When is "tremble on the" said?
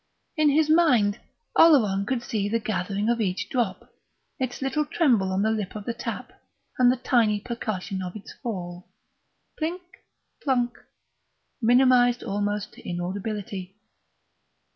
4.83-5.51